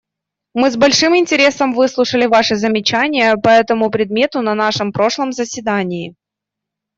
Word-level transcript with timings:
Мы 0.55 0.71
с 0.71 0.77
большим 0.77 1.15
интересом 1.15 1.73
выслушали 1.75 2.25
Ваши 2.25 2.55
замечания 2.55 3.37
по 3.37 3.49
этому 3.49 3.91
предмету 3.91 4.41
на 4.41 4.55
нашем 4.55 4.91
прошлом 4.91 5.31
заседании. 5.31 6.15